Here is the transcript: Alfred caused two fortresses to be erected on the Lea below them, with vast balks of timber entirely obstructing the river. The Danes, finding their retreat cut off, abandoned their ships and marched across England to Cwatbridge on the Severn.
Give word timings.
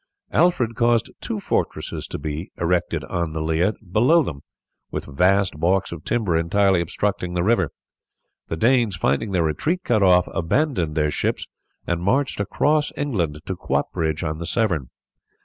Alfred 0.31 0.73
caused 0.73 1.11
two 1.21 1.39
fortresses 1.39 2.07
to 2.07 2.17
be 2.17 2.51
erected 2.57 3.03
on 3.03 3.33
the 3.33 3.39
Lea 3.39 3.73
below 3.91 4.23
them, 4.23 4.41
with 4.89 5.05
vast 5.05 5.59
balks 5.59 5.91
of 5.91 6.03
timber 6.03 6.35
entirely 6.35 6.81
obstructing 6.81 7.35
the 7.35 7.43
river. 7.43 7.69
The 8.47 8.57
Danes, 8.57 8.95
finding 8.95 9.29
their 9.29 9.43
retreat 9.43 9.83
cut 9.83 10.01
off, 10.01 10.27
abandoned 10.33 10.95
their 10.95 11.11
ships 11.11 11.45
and 11.85 12.01
marched 12.01 12.39
across 12.39 12.91
England 12.97 13.41
to 13.45 13.55
Cwatbridge 13.55 14.23
on 14.27 14.39
the 14.39 14.47
Severn. 14.47 14.89